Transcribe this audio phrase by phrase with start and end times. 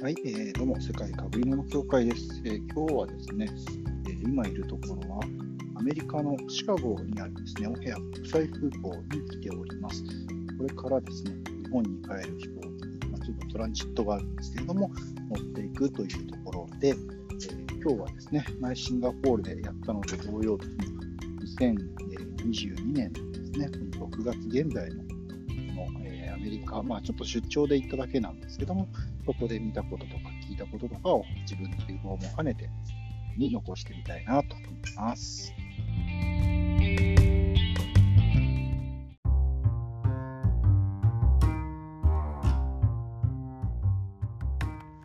[0.00, 3.48] はい、えー、どうも、世界かぶり物協会です、えー、今日はですね、
[4.06, 5.20] えー、今いるところは、
[5.74, 10.04] アメリカのシカゴにあるですね、オヘア国際空港に来ております。
[10.56, 11.32] これからですね、
[11.64, 14.88] 日本に帰る飛行機、ま、ちょっとトランジットがあるんですけれども、
[15.30, 20.64] 乗っていくというところで、えー、今日はですね、前シンガポールでやったのと同様で
[21.44, 21.74] すね、
[22.44, 23.68] 2022年ですね、
[23.98, 25.02] 6月現在の
[26.04, 28.88] えアメリカ、まあ、ちょっと出張で行っただけなんですけども、
[29.28, 32.70] そこで見たこととか聞いたこととかを自分の英語も兼ねて
[33.36, 35.52] に残してみたいなと思います。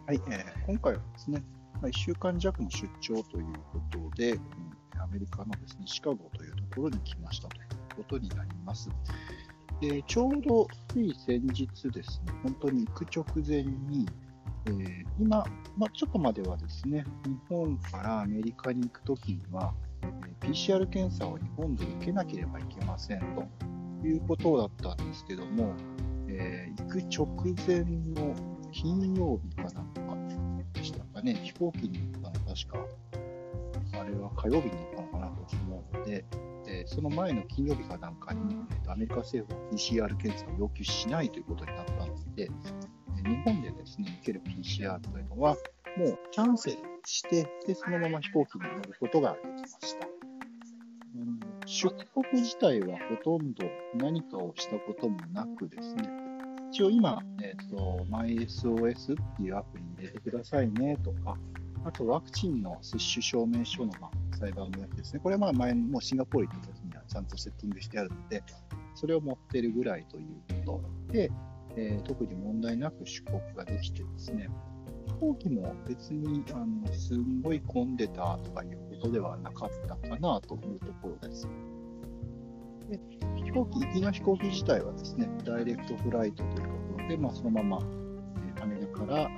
[0.08, 1.44] はい、えー、今回はですね、
[1.82, 4.40] 1週間弱の出張ということで、
[5.02, 8.90] アメリカのですねシカゴというところに来ましたということになります。
[9.82, 14.07] でちょうどつい先日ですね、本当に行く直前に、
[14.66, 15.43] えー、今、
[15.77, 23.20] まあ、ちょっとまではですね、日本からアメリカに行くときには、えー、PCR 検査を日本で受けなければいけません
[24.01, 25.74] ということだったんですけども、
[26.27, 28.35] えー、行く直前の
[28.71, 30.18] 金曜日かなんか
[30.74, 32.77] でしたかね、飛行機に乗ったの確か、
[33.99, 36.26] あれは火曜日に乗ったのかなと思うので、
[36.74, 38.41] えその前の金曜日かなんかに、
[38.84, 45.55] えー、アメリカ政府は PCR 検査を要求しないということになったので、え日本でですね、受ける PCR というのは、
[45.98, 50.07] もうキャンセルしてで、そのまま飛行機に乗ることができました。
[51.16, 56.10] うん、出国自体はほとんど何かをしたこともなくですね、
[56.71, 61.38] 一応今、えっ、ー、と、MySOS っていうアプリに入れてくださいねとか、
[61.85, 65.19] あとワクチンの接種証明書の、まあ、裁判のやつですね。
[65.22, 68.44] これはまあ前、もうシンガポール行った時にはちゃんとセッティングしてあるので、
[68.95, 71.31] それを持ってるぐらいということで、
[71.75, 74.50] えー、特に問題なく出国ができてですね、
[75.07, 81.47] 飛行機も別にあのすんごい混んでたとかいうことではなかったかなというところです。
[82.89, 82.99] で
[83.43, 87.79] 飛行機、行きの飛行機自体はですね、ダイレクトフライトということで、まあ、そのまま、
[88.61, 89.29] アメリカから、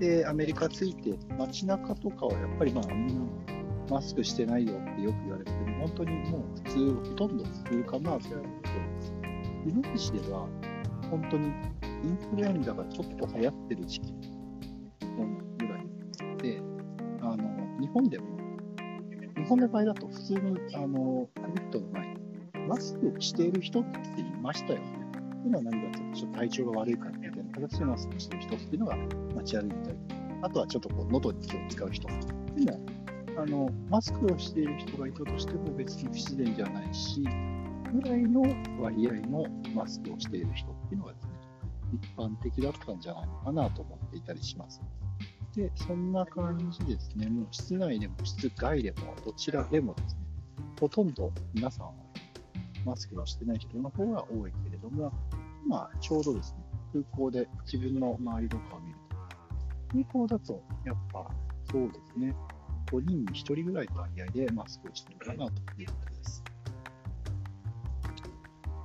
[0.00, 3.24] で、アメリカ着いて街中とかはやっぱりまあみんな
[3.90, 9.14] マスクしてないよってよく言われてる本当にもう普通、ほとんど普通かなと思ってます。
[9.66, 10.48] いぶき市では、
[11.10, 14.14] 本当にインフルエンザがちょっと流行ってる時期
[15.58, 15.86] ぐらい
[16.42, 16.62] で、
[17.20, 18.26] あの日本でも、
[19.36, 24.84] 日本の場合だと普通にあの COVID の前にマスクをしている人っていましたよね。
[25.42, 27.18] というのは何かと、ちょっと体調が悪いから
[27.60, 28.96] 形でマスクをしてる人っていうのが
[29.34, 29.98] 街歩いたり、
[30.42, 32.10] あとはちょっとこう喉に気を使う人っ
[32.54, 32.78] ていうのは
[33.42, 37.22] あのマスクをしている人がいたとしても別に不自然じゃないし、
[37.92, 38.42] ぐらいの
[38.80, 39.44] 割合の
[39.74, 41.30] マスクをしている人っていうのがですね、
[41.92, 44.80] 一般的だったんじゃないのかなと思っていたりします。
[45.56, 50.20] で、そんな感じですね、もう室内でも室外でもどちらでもですね、
[50.78, 51.92] ほとんど皆さんは
[52.84, 55.12] マスクをしてない人の方が多いけれども、
[55.66, 56.59] 今ちょうどですね、
[56.92, 59.16] 空港で自分の周りとかを見ると、
[59.92, 61.30] 空港だとやっぱ
[61.70, 62.34] そうですね、
[62.90, 66.42] 5人に1人ぐらいの割合でマスクをしているかなということです。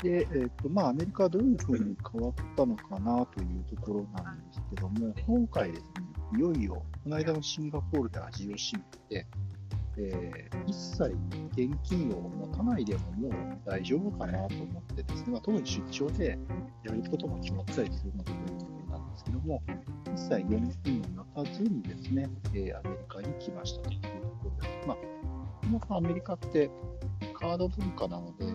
[0.03, 5.89] で、えーとまあ、アメリカはどういうふうに変わったのかなというところなんですけども、今回ですね、
[6.37, 9.27] いよいよ、この間のシンガポールで味を占めて、
[9.97, 11.03] えー、一切
[11.53, 13.31] 現金を持たないでももう
[13.65, 16.37] 大丈夫かなと思ってですね、まあ、特に出張で
[16.83, 19.61] やることも決まったりするのでということなんですけども、
[20.13, 24.87] 一切現金を持たずにですね、えー、アメリカに来ましたというところで。
[24.87, 25.15] まあ、
[25.67, 26.69] もアメリカって
[27.33, 28.45] カード文化なので、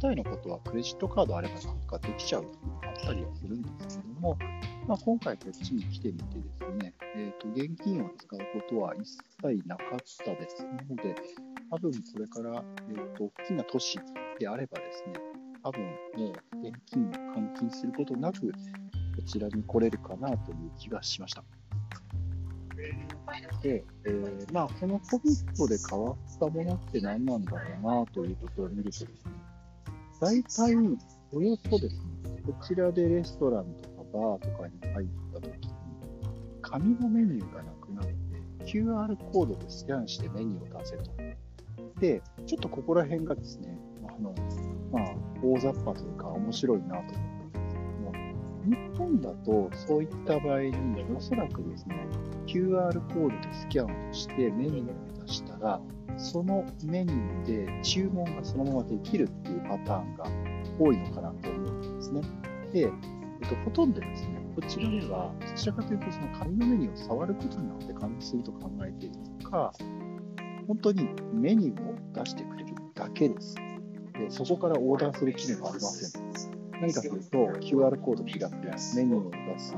[0.00, 4.38] 大体のことはクレジットカードあればなんかできちゃうというのがあったりはするんですけども、
[4.86, 9.88] まあ、今回こっちに来てみてですね、えーと、現金を使うことは一切なかっ
[10.24, 10.64] たです。
[10.64, 11.14] なので、
[11.70, 13.98] 多分これから、えーと、大きな都市
[14.38, 15.14] であればですね、
[15.62, 18.54] 多分もう現金を換金することなく、こ
[19.26, 21.44] ちらに来れるかなという気がしました。
[23.62, 29.10] で、えー、まあ、この COVID で変わったものって何なんだろうなというところを見るとですね、
[30.20, 30.76] 大体
[31.32, 35.74] およそですね、こちらでレストランとバーとかに入った時に、
[36.62, 41.10] 紙のメニューがなくなって、QR コードでスキャンしてメニューを出せと。
[42.00, 44.34] で、ちょっとここら辺がですね、あの、
[44.92, 47.06] まあ、大雑把というか面白いなと思っ
[47.52, 48.12] たんですけども、
[48.64, 51.96] 日本だとそういった場合に、おそらくですね、
[52.46, 55.80] QR コードでスキャンしてメニューを出したら、
[56.16, 60.26] そのメニューで注文がそのままできるっていうパターンが
[60.78, 62.22] 多いのかなと思うんですね。
[62.72, 62.92] で、
[63.50, 69.72] と、ほとんどですね、こちらでは、どちらかというと、その紙のメニューを触ることによって感じすると考えているのか、
[70.66, 73.54] 本当にメニューを出してくれるだけです。
[74.14, 76.22] でそこからオーダーする機能はありません。
[76.80, 78.66] 何かというと、QR コード開く、
[78.96, 79.76] メニューを出す、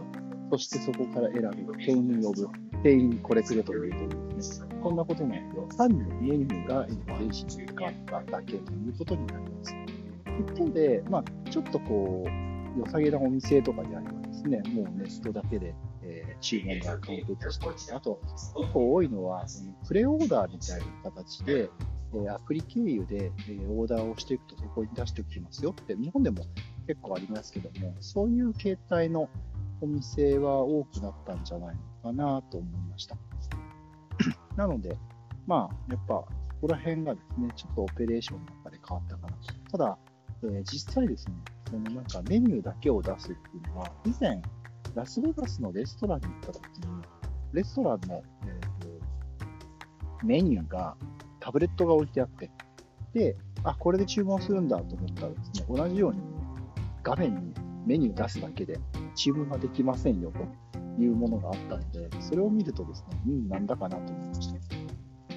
[0.50, 2.48] そしてそこから選ぶ、店員呼ぶ、
[2.82, 9.74] 店員にこれくれというとですね、こんなことなんで、単にメニューが電子に使っただけということになります。
[10.38, 18.20] 一方で、まあ、ちょっとこう、良さげなお店とかであればですね、もうネットだけで、えー、注文が完結したり、あと、
[18.56, 19.44] 結構多いのは、
[19.86, 21.70] プレオーダーみたいな形で、
[22.14, 26.44] えアプリ経由で、えオーダーをしていくとそこに出しておきますよって、日本でも
[26.86, 29.28] 結構ありますけども、そういう形態の
[29.80, 33.16] お店は多くなったんじゃないのかなと思いました。
[34.56, 34.96] なので、
[35.46, 36.26] まあ、やっぱ、こ
[36.62, 39.36] こら辺がですね、ちょっとオペレーションの中で変わったかな。
[39.70, 39.98] ただ、
[40.44, 41.34] えー、実際ですね、
[41.72, 44.42] そのなんかメニューだけを出すっていうのは、以前、
[44.94, 47.02] ラスベガスのレストランに行った時に、
[47.54, 50.96] レストランの、えー、メニューが、
[51.40, 52.50] タブレットが置いてあって、
[53.14, 56.20] で、あ、これで注文するんだと思ったらですね、同じように
[57.02, 57.54] 画面に
[57.86, 58.78] メニュー出すだけで
[59.14, 64.60] 注文ができませんよというものがあったので、それを見るとですね、うん、なんだかなと思いました。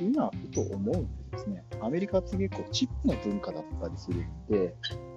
[0.02, 4.76] 今、ふと思うんでですね、アメリカって結構チップの文化だったりするんで、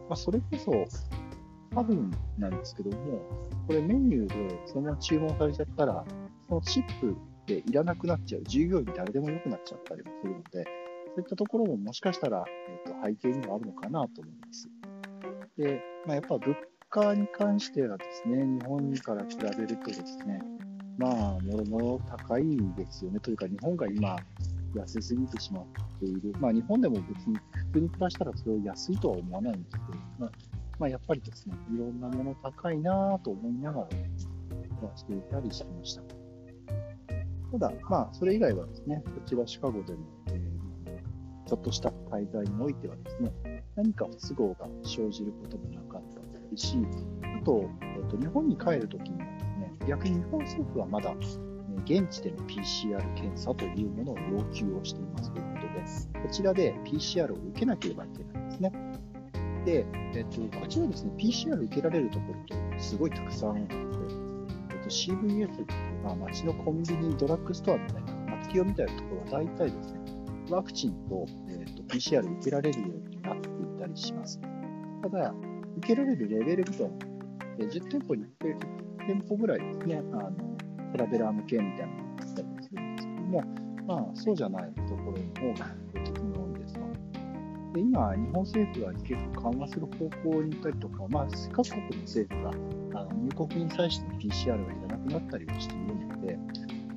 [0.09, 0.85] まあ、それこそ
[1.75, 3.21] 多分なんですけども、
[3.67, 6.05] これメニューでそのまま注文されちゃったら、
[6.49, 7.17] そのチップ
[7.47, 10.65] でいらなくなっちゃう、従業員誰でも良くなっちゃったりもするので、
[11.15, 12.45] そういったところももしかしたら、
[12.87, 14.69] えー、と背景にはあるのかなと思います。
[15.57, 16.57] で、まあ、やっぱ物
[16.91, 20.41] 価に関してはですね、日本から比べるとですね、
[20.97, 22.45] まあ、もろもろ高い
[22.77, 23.21] ですよね。
[23.21, 24.17] というか、日本が今、
[24.75, 25.65] 安すぎてしまっ
[26.01, 26.33] ている。
[26.41, 30.31] まあ、日本でも別に普通に暮らしたらそれを安いとは思わないんですけど、まあ、
[30.79, 34.11] まあ、やっぱりですね、いろんなもの高いなぁと思いながら、ね、
[34.77, 36.03] 暮らしていたりしました。
[37.51, 46.79] ただ、まあ、それ以外はですね、こちらシカゴでも、えー、ちょっとした滞在においてはですね、何か不都合が生じることもなかったですし、
[47.41, 51.15] あと、えーと、日本に帰るときにはですね、逆に日本政府はまだ、
[51.85, 58.73] 現地での PCR 検査というものを要求をしていますということで、こちらで PCR を受けなければいけないんですね。
[59.65, 70.01] で、えっと、こちらですね、PCR 受けられるところとすごいたくさんあって、えっと、CVS っていう、まあ、街のコンビニ、ドラッグストアみたいな、松清みたいなところは大体ですね、
[70.51, 74.41] ワクチンと,、えっと PCR 受けられるようになっていたりします。
[75.03, 75.35] ただ、
[75.79, 76.97] 受けられるレベルみたいな、
[77.59, 80.48] 10店舗に1店舗ぐらいですね、あの
[80.93, 83.45] トラベラー向けみたいなのがあったりするんですけども、
[83.87, 86.81] まあ、そうじゃないところの方が圧倒的に多いですと。
[87.75, 92.51] で今、日本政府が結構緩和する方向に行ったりとか、まあ、各国の政府が
[93.01, 96.39] あの入国に際しての PCR がいらなくなったりもしているので、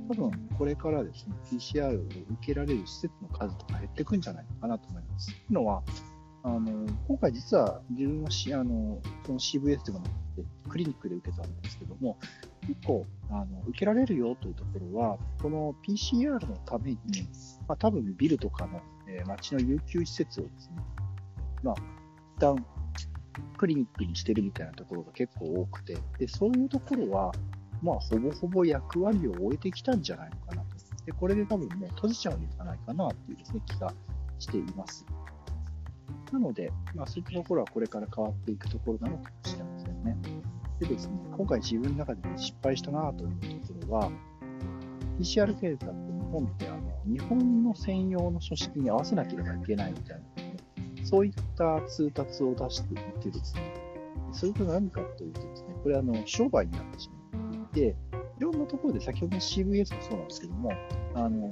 [0.10, 5.28] 多分これからですね、PCR を受けられる施設の数とか減っていくんじゃないのかなと思います。
[5.28, 5.84] というのは、
[6.44, 10.10] あの今回実は自分はあのその CVS というので
[10.70, 12.18] クリニックで受けたんですけども、
[12.62, 16.98] 結構あの受けられるよというところは、この PCR のために、
[17.68, 20.76] まあ、多分ビルとかの、えー、街の有給施設をですね、
[21.64, 21.76] まあ、
[22.38, 22.66] 一旦
[23.58, 27.32] クリニックにしてるみたいなところが結構多くて、でそういうところは、
[27.84, 30.72] まあ、ほぼほぼ役割を終えてきたんじゃないのかなと。
[31.06, 33.94] でこれで多分もう閉じちゃうんじゃないかなっていうです、ね、気が
[34.40, 35.06] しています。
[36.32, 40.18] なので、まあ、そういったところはこれから変わっていくところなのかもしれませんね。
[40.80, 43.30] でですね、今回自分の中で失敗したなという
[43.68, 44.12] ところは、
[45.20, 50.56] PCR 検査って日本ってあの日本の専用の書式に合わせなければいけないみたいな、ね、
[51.04, 53.62] そういった通達を出していてですね、
[54.32, 57.96] それと何かというとですね、これあの商売になってしまっていて、
[58.40, 60.72] いろんなところで先ほどの CVS もそうなんですけども、
[61.14, 61.52] あの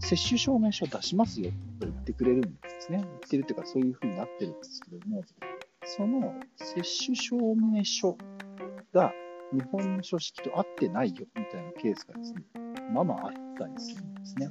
[0.00, 1.50] 接種証明書出しますよ
[1.80, 2.48] と言ってくれるんで
[2.80, 2.98] すね。
[2.98, 5.22] 言ってるというか、そういうふうになってるんですけども、
[5.84, 8.16] その接種証明書
[8.92, 9.12] が
[9.52, 12.42] 日本の書式と合ってないよみたいなケースがですね、
[12.92, 14.50] まあまああったりするんですね。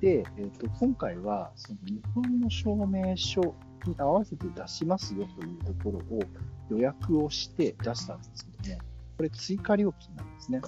[0.00, 3.40] で、えーと、今回はその日本の証明書
[3.86, 6.22] に合わせて出しますよというところを
[6.70, 8.80] 予約をして出したんですけども、
[9.16, 10.60] これ追加料金なんですね。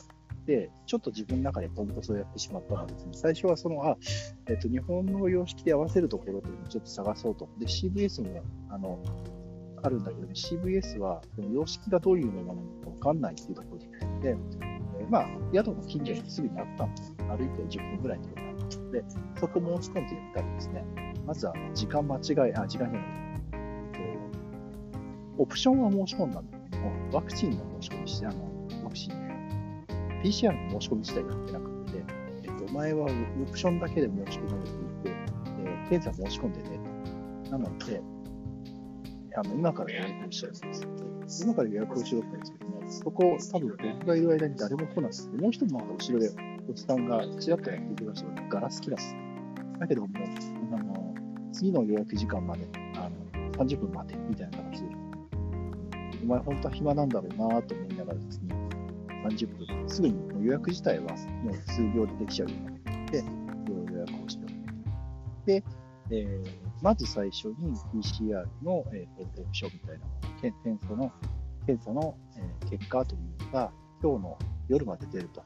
[0.48, 3.98] で、ちょっと自分の中でポンコツをやってしまったのはですね、最初はその、あ、
[4.48, 7.50] えっ、ー、と、日本の様式で合わせるところというのをちょっと探そうと。
[7.58, 8.98] で、CBS も、あの、
[9.82, 11.20] あるんだけど、ね、CVS は
[11.52, 13.78] 様式がどういうものなのか分かんないっていうところ
[14.22, 17.14] で、えー、まあ、宿の近所にすぐにあったんです。
[17.28, 19.04] 歩いて10分ぐらいのところにあったので、
[19.38, 20.84] そこ申し込んでやったらですね、
[21.26, 23.00] まずは時間間違い、あ、時間じゃない、
[23.52, 24.16] え
[25.34, 28.57] っと、オプションは申し込んだんだけど、ワクチンの申し込みして、あの、
[30.22, 32.04] PCR の申し込み自体やってなくて、
[32.44, 35.16] えっと、お前はオプションだけで申し込まれていて、
[35.64, 36.78] えー、検査申し込んでね
[37.44, 37.50] と。
[37.52, 38.02] なので、
[39.36, 41.44] あの今から予約をしちゃうです。
[41.44, 46.30] 今から予約をしようって言うんですけども、そこ、多分僕がいる間に誰も来なくて、もう一人また後ろで
[46.68, 49.14] おじさんがちらっとやっていきましたので、ガラスキラス。
[49.78, 50.08] だけども、
[50.72, 51.14] あの
[51.52, 54.86] 次の予約時間まであの30分待てみたいな形で、
[56.24, 58.54] お前本当は暇なんだろうなと思いながらですね、
[59.24, 63.24] 30分、すぐに予約自体はもう数秒でできちゃうようになって、
[63.92, 64.44] 予約をして
[65.42, 65.64] おで、
[66.10, 66.48] えー、
[66.82, 70.06] まず最初に PCR の、えー、報告書みたいな、
[70.40, 71.12] 検査の
[71.66, 73.70] 検査の、えー、結果というのが、
[74.02, 75.42] 今日の夜まで出ると。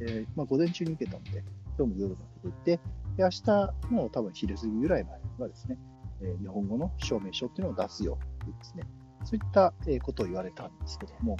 [0.00, 1.42] えーまあ、午前中に受けたので、
[1.78, 2.82] 今日も夜まで出て、
[3.16, 5.78] で明日も多分昼過ぎぐらいまではですね、
[6.22, 8.84] えー、日本語の証明書っていうのを出すよというですね、
[9.24, 11.36] そういった、ことを言われたんですけども、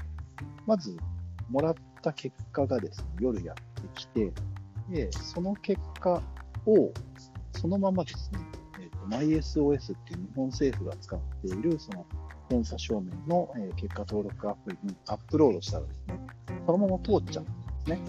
[0.67, 0.97] まず、
[1.49, 4.33] もらった結果がですね、夜やってきて、
[4.91, 6.23] でその結果
[6.67, 6.93] を
[7.53, 8.39] そのままですね、
[8.81, 12.07] えー、MySOS っていう日本政府が使っているその
[12.49, 16.21] 検査証明の、えー、結果登録アプリにアップロードしたらですね、
[16.67, 17.53] そのまま通っちゃうんで
[17.85, 18.01] すね。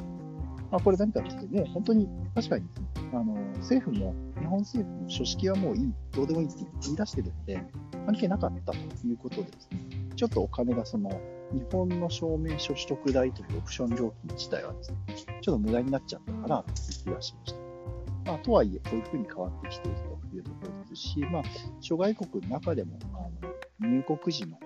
[0.69, 2.69] まあ、これ何かというと、もう本当に確かに、ね
[3.13, 7.63] あの政府も、日本政府の書式はもういい、どうでもいいって言い出してるんで、
[8.05, 8.77] 関係なかったと
[9.07, 9.79] いうことでですね、
[10.15, 11.09] ちょっとお金がその
[11.51, 14.97] 日本の証明書取得代というオプション料金自体はですね、
[15.41, 18.31] ちょっと無駄になっちゃったかなという気がしました。
[18.31, 19.97] まあ、とはいえ、こういうふうに変わってきている
[20.29, 21.43] というところですし、まあ、
[21.79, 24.57] 諸外国の中でもあの入国時の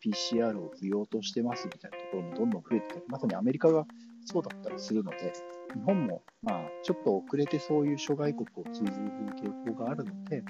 [0.00, 3.86] PCR を不要としてますみたいなところもどんどん増えてて、まさにアメリカが
[4.24, 5.32] そうだったりするので、
[5.74, 8.92] 日本もまあちょっと遅れてそういう諸外国を通じる
[9.36, 10.42] 傾向があるので、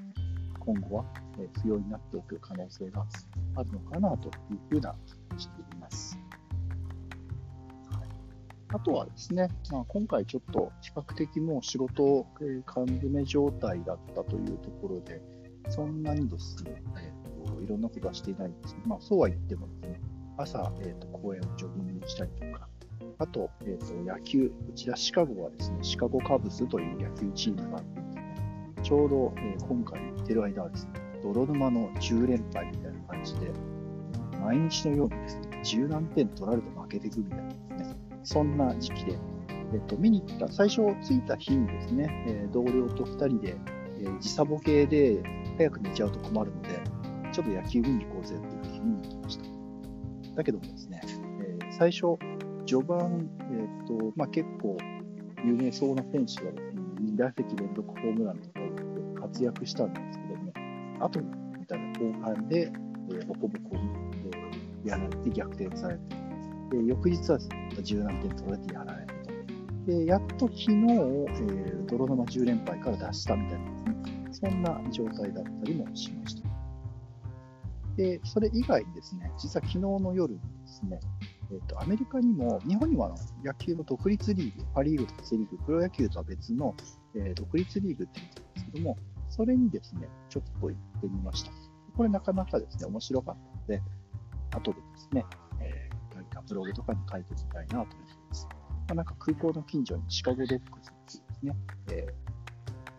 [0.69, 1.05] 今後は
[1.63, 3.07] 不要になっていく可能性が
[3.57, 6.19] あるのかなというふうな気がしています。
[8.69, 15.23] あとはですね、まあ、今回ちょっと比較的もう仕事、え、缶詰状態だったというところで、
[15.71, 20.01] そんなにですね、えーと、いろんなことはしていないんですけど、まあ、そうは言ってもですね、
[20.37, 22.69] 朝、えーと、公園をジョギングしたりとか、
[23.17, 28.08] あと,、えーと、野球、こちらシカゴはですね、シカゴカブスという野球チームがあって、
[28.89, 30.93] ちょうど、えー、今回行ってる間はですね、
[31.23, 33.53] 泥沼の10連敗みたいな感じで、
[34.41, 39.19] 毎日のようにですね、十何点取られて負けていくみたいなですね、そんな時期で、
[39.75, 43.57] えっと、見に行った、最初着いた日にですね、えー、同僚と2人で、
[44.01, 45.23] えー、時差ボケで
[45.59, 46.81] 早く寝ちゃうと困るので、
[47.31, 49.45] ちょっと野球見に行こうぜっていう日に見に行きました。
[50.35, 52.17] だけどもですね、えー、最初、
[52.65, 54.79] 序盤、えっとまあ、結構
[55.45, 58.58] 有名そうな選手がですね、2打席連続ホームランとか
[59.21, 60.53] 活躍したんですけども、
[61.01, 62.71] あとみたいな後半で、
[63.11, 63.83] えー、ボコボコに、
[64.85, 66.17] えー、やられて逆転されて、
[66.71, 67.39] で翌日は
[67.83, 69.07] 十何点取られてやられる
[69.87, 69.93] と。
[69.93, 76.49] で、やっと昨日、えー、泥沼10連敗から脱したみたいなですね、そんな状態だったりもしました。
[77.97, 81.01] で、それ以外にですね、実は昨日の夜にですね、
[81.51, 86.75] えーと、アメリカにも、日本には野球の独立リーグ、パ・リーグとセ・リーグ、プロ野球とは別の、
[87.15, 88.97] えー、独立リーグって言いうんですけども、
[89.31, 91.51] それにですね、ちょっと行ってみました。
[91.97, 93.83] これなかなかですね、面白かったので、
[94.51, 95.25] 後でですね、
[95.61, 97.89] え、何かブログとかに書いてみたいなと思い
[98.29, 98.49] ます。
[98.51, 98.57] ま
[98.91, 101.57] あ、なんか空港の近所にシカゴドッグスっていうですね、
[101.93, 102.13] えー、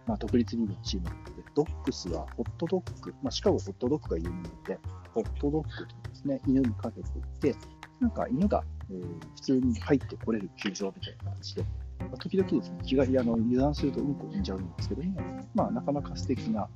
[0.08, 4.80] まあ、独立リーグのチームなので、ドッグスはホットドッグ、まあ、シカゴホットドッグが有名で、
[5.14, 7.56] ホットドッグとですね、犬にかけていて、
[8.00, 9.04] なんか犬が、えー、
[9.36, 11.64] 普通に入ってこれる球場みたいな形で、
[12.00, 15.22] まあ、時々ですね、気があの油断するとうんこ踏んじゃうんですけども、
[15.54, 16.68] まあ、なかなか素敵な、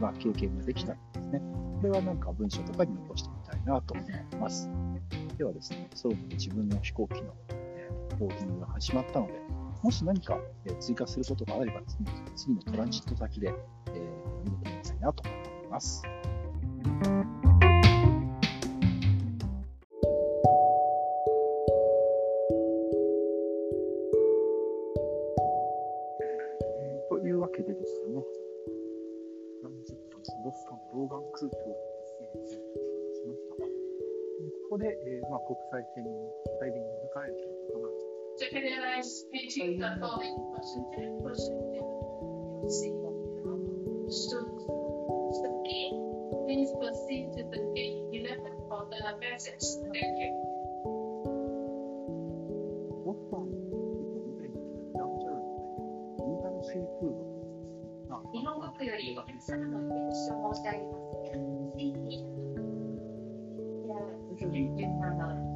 [0.00, 1.42] まあ、経験ができたんですね。
[1.80, 4.68] これはなんか文章とかに残してみたいなと思います。
[5.36, 9.32] ではですね、そろそろ自分の飛行機の、えー、コーディングが始まったので、
[9.82, 13.54] もし何か、え、追加することがあればですね、次のトランジット先で、
[13.88, 16.02] えー、見てみたいなと思います。
[27.58, 28.22] けでですね、
[29.62, 31.58] トランジットボストン、ローガン空港
[34.70, 36.10] ここで、えーまあ、国際線に
[36.60, 38.06] 大便に迎えるということなんです。
[46.48, 49.77] Please proceed to the gate 11 for the message.
[58.78, 60.94] 日本国よりお客様のお申し上げま
[65.42, 65.47] す。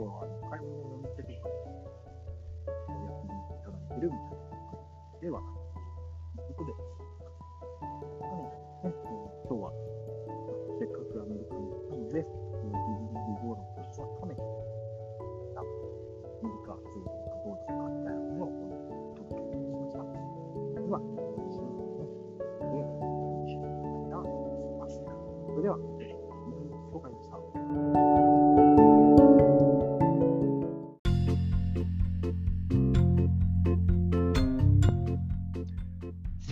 [0.00, 0.06] こ
[0.48, 1.38] 買い物のお店で
[2.88, 4.80] お休みいただいてるみたいなこ
[5.12, 5.59] とではない。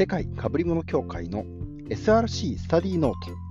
[0.09, 1.45] 界かぶりもの協会の
[1.89, 3.48] SRC スタディノート